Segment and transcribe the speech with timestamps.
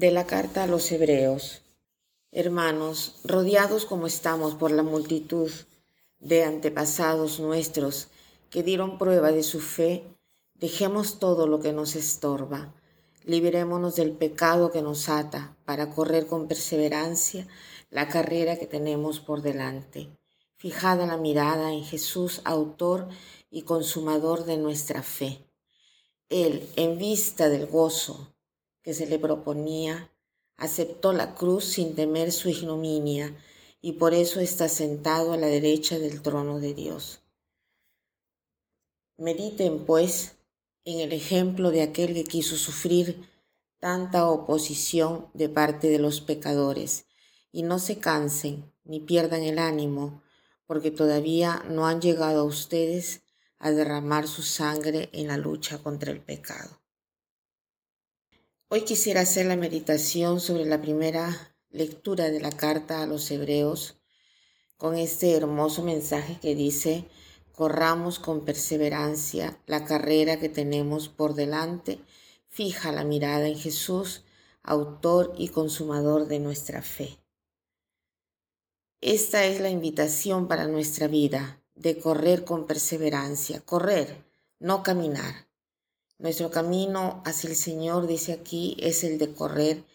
[0.00, 1.60] de la carta a los hebreos.
[2.32, 5.50] Hermanos, rodeados como estamos por la multitud
[6.20, 8.08] de antepasados nuestros
[8.48, 10.04] que dieron prueba de su fe,
[10.54, 12.72] dejemos todo lo que nos estorba,
[13.24, 17.46] liberémonos del pecado que nos ata para correr con perseverancia
[17.90, 20.08] la carrera que tenemos por delante.
[20.56, 23.06] Fijada la mirada en Jesús, autor
[23.50, 25.44] y consumador de nuestra fe.
[26.30, 28.32] Él, en vista del gozo
[28.82, 30.10] que se le proponía,
[30.56, 33.36] aceptó la cruz sin temer su ignominia
[33.80, 37.20] y por eso está sentado a la derecha del trono de Dios.
[39.16, 40.36] Mediten, pues,
[40.84, 43.28] en el ejemplo de aquel que quiso sufrir
[43.78, 47.06] tanta oposición de parte de los pecadores,
[47.52, 50.22] y no se cansen ni pierdan el ánimo,
[50.66, 53.22] porque todavía no han llegado a ustedes
[53.58, 56.80] a derramar su sangre en la lucha contra el pecado.
[58.72, 64.00] Hoy quisiera hacer la meditación sobre la primera lectura de la carta a los hebreos
[64.76, 67.08] con este hermoso mensaje que dice,
[67.50, 71.98] corramos con perseverancia la carrera que tenemos por delante,
[72.46, 74.22] fija la mirada en Jesús,
[74.62, 77.18] autor y consumador de nuestra fe.
[79.00, 84.24] Esta es la invitación para nuestra vida, de correr con perseverancia, correr,
[84.60, 85.49] no caminar.
[86.20, 89.86] Nuestro camino hacia el Señor, dice aquí, es el de correr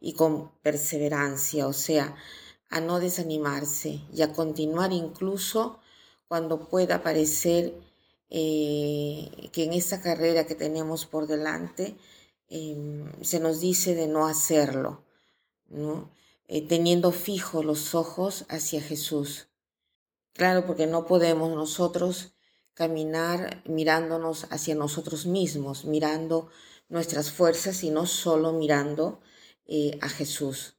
[0.00, 2.14] y con perseverancia, o sea,
[2.70, 5.80] a no desanimarse y a continuar incluso
[6.28, 7.74] cuando pueda parecer
[8.30, 11.96] eh, que en esta carrera que tenemos por delante
[12.48, 15.02] em, se nos dice de no hacerlo,
[16.46, 19.48] eh, teniendo fijos los ojos hacia Jesús.
[20.32, 22.34] Claro, porque no podemos nosotros
[22.74, 26.48] caminar mirándonos hacia nosotros mismos, mirando
[26.88, 29.20] nuestras fuerzas y no solo mirando
[29.66, 30.76] eh, a Jesús.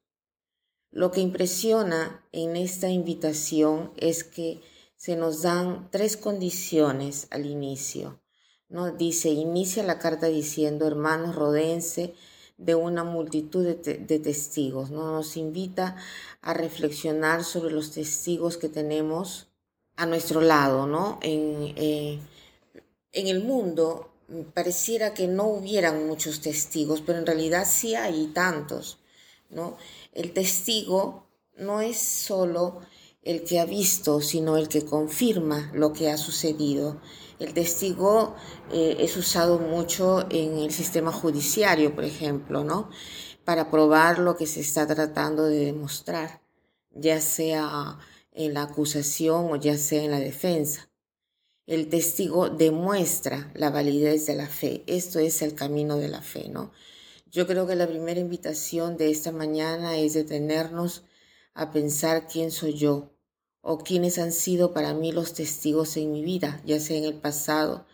[0.91, 4.61] Lo que impresiona en esta invitación es que
[4.95, 8.21] se nos dan tres condiciones al inicio.
[8.69, 8.91] ¿no?
[8.91, 12.13] Dice, inicia la carta diciendo, hermanos, rodense
[12.57, 14.91] de una multitud de, testigos.
[14.91, 15.11] ¿no?
[15.11, 15.95] Nos invita
[16.41, 19.52] a reflexionar sobre los testigos que tenemos
[19.95, 21.19] a nuestro lado, ¿no?
[21.21, 22.19] En, eh,
[23.11, 24.09] en el mundo
[24.53, 28.99] pareciera que no hubieran muchos testigos, pero en realidad sí hay tantos,
[29.49, 29.77] ¿no?
[30.13, 31.27] El testigo
[31.57, 32.81] no es solo
[33.21, 36.99] el que ha visto, sino el que confirma lo que ha sucedido.
[37.39, 38.35] El testigo
[38.71, 42.89] eh, es usado mucho en el sistema judiciario, por ejemplo, ¿no?
[43.45, 46.41] Para probar lo que se está tratando de demostrar,
[46.91, 47.97] ya sea
[48.33, 50.89] en la acusación o ya sea en la defensa.
[51.65, 54.83] El testigo demuestra la validez de la fe.
[54.85, 56.71] Esto es el camino de la fe, ¿no?
[57.31, 61.03] Yo creo que la primera invitación de esta mañana es detenernos
[61.53, 63.13] a pensar quién soy yo
[63.61, 67.15] o quiénes han sido para mí los testigos en mi vida, ya sea en el
[67.15, 67.85] pasado,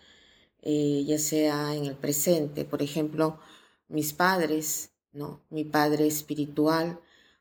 [0.61, 2.65] eh, ya sea en el presente.
[2.65, 3.39] Por ejemplo,
[3.87, 5.45] mis padres, ¿no?
[5.49, 6.99] Mi padre espiritual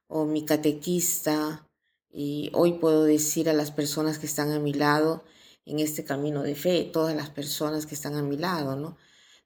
[0.09, 1.68] o mi catequista,
[2.11, 5.25] y hoy puedo decir a las personas que están a mi lado
[5.65, 8.97] en este camino de fe, todas las personas que están a mi lado, ¿no?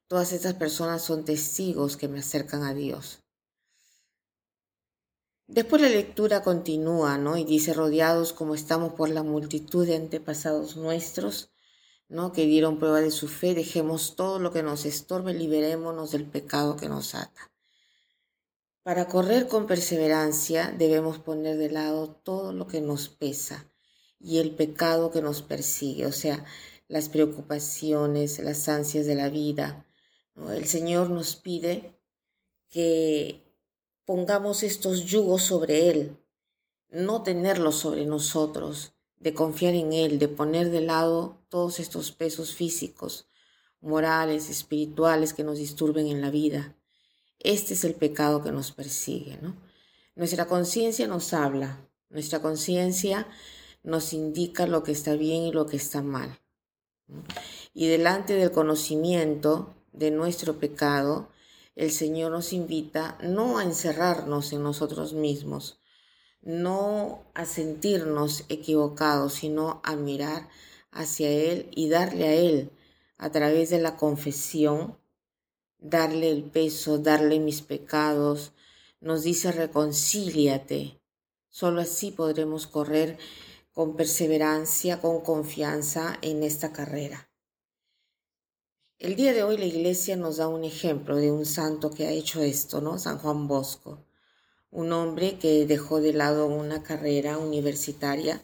[0.07, 3.23] Todas estas personas son testigos que me acercan a Dios.
[5.49, 7.37] Después la lectura continúa, ¿no?
[7.37, 11.51] Y dice, rodeados como estamos por la multitud de antepasados nuestros,
[12.09, 12.33] ¿no?
[12.33, 16.77] Que dieron prueba de su fe, dejemos todo lo que nos estorbe, liberémonos del pecado
[16.77, 17.52] que nos ata.
[18.83, 23.71] Para correr con perseverancia debemos poner de lado todo lo que nos pesa
[24.19, 26.45] y el pecado que nos persigue, o sea,
[26.89, 29.87] las preocupaciones, las ansias de la vida.
[30.35, 31.97] El Señor nos pide
[32.71, 33.45] que
[34.05, 36.17] pongamos estos yugos sobre Él,
[36.91, 42.53] no tenerlos sobre nosotros, de confiar en Él, de poner de lado todos estos pesos
[42.53, 43.29] físicos,
[43.81, 46.77] morales, espirituales que nos disturben en la vida
[47.43, 49.57] este es el pecado que nos persigue, ¿no?
[50.15, 53.27] Nuestra conciencia nos habla, nuestra conciencia
[53.83, 56.39] nos indica lo que está bien y lo que está mal.
[57.75, 61.29] Y delante del conocimiento de nuestro pecado,
[61.75, 65.81] el Señor nos invita no a encerrarnos en nosotros mismos,
[66.43, 70.49] no a sentirnos equivocados, sino a mirar
[70.91, 72.71] hacia Él y darle a Él,
[73.17, 74.99] a través de la confesión,
[75.83, 78.53] darle el peso, darle mis pecados.
[79.01, 81.01] Nos dice reconcíliate.
[81.51, 83.19] Solo así podremos correr
[83.73, 87.29] con perseverancia, con confianza en esta carrera.
[88.99, 92.13] El día de hoy la iglesia nos da un ejemplo de un santo que ha
[92.13, 92.99] hecho esto, ¿no?
[92.99, 93.99] San Juan Bosco,
[94.71, 98.41] un hombre que dejó de lado una carrera universitaria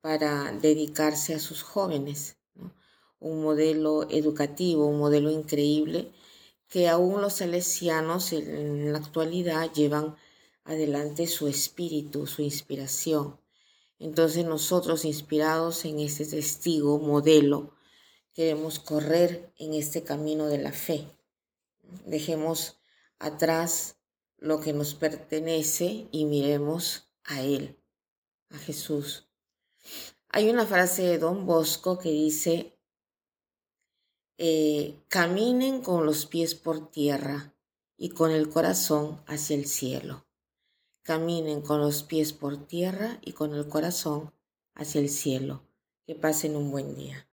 [0.00, 2.36] para dedicarse a sus jóvenes,
[3.18, 6.12] un modelo educativo, un modelo increíble
[6.70, 10.16] que aún los salesianos en la actualidad llevan
[10.64, 13.38] adelante su espíritu, su inspiración.
[13.98, 17.74] Entonces nosotros, inspirados en este testigo, modelo,
[18.32, 21.06] queremos correr en este camino de la fe.
[22.06, 22.78] Dejemos
[23.18, 23.96] atrás
[24.38, 27.76] lo que nos pertenece y miremos a Él,
[28.48, 29.26] a Jesús.
[30.28, 32.78] Hay una frase de Don Bosco que dice,
[34.42, 37.52] eh, caminen con los pies por tierra
[37.98, 40.24] y con el corazón hacia el cielo.
[41.02, 44.32] Caminen con los pies por tierra y con el corazón
[44.74, 45.60] hacia el cielo.
[46.06, 47.29] Que pasen un buen día.